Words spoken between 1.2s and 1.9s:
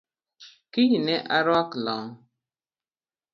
aruak